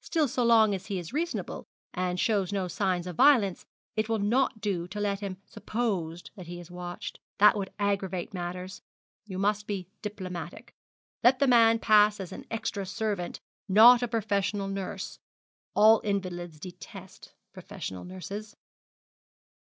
Still 0.00 0.28
so 0.28 0.44
long 0.44 0.74
as 0.74 0.86
he 0.86 0.98
is 0.98 1.12
reasonable, 1.12 1.66
and 1.92 2.18
shows 2.18 2.54
no 2.54 2.68
sign 2.68 3.06
of 3.06 3.16
violence, 3.16 3.66
it 3.96 4.08
will 4.08 4.18
not 4.18 4.62
do 4.62 4.88
to 4.88 4.98
let 4.98 5.20
him 5.20 5.42
suppose 5.44 6.22
that 6.36 6.46
he 6.46 6.58
is 6.58 6.70
watched. 6.70 7.20
That 7.36 7.54
would 7.54 7.68
aggravate 7.78 8.32
matters. 8.32 8.80
You 9.26 9.38
must 9.38 9.66
be 9.66 9.90
diplomatic. 10.00 10.72
Let 11.22 11.38
the 11.38 11.46
man 11.46 11.80
pass 11.80 12.18
as 12.18 12.32
an 12.32 12.46
extra 12.50 12.86
servant, 12.86 13.40
not 13.68 14.02
a 14.02 14.08
professional 14.08 14.68
nurse. 14.68 15.18
All 15.74 16.00
invalids 16.02 16.58
detest 16.58 17.34
professional 17.52 18.04
nurses.' 18.06 18.56